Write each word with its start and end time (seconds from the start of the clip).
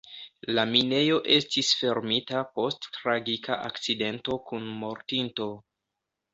La 0.53 0.61
minejo 0.69 1.19
estis 1.35 1.69
fermita 1.81 2.41
post 2.61 2.89
tragika 2.97 3.61
akcidento 3.69 4.41
kun 4.51 4.69
mortinto. 4.83 5.53